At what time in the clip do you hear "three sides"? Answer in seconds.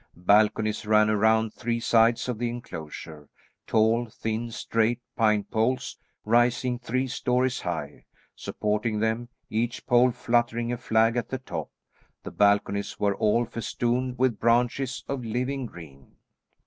1.53-2.27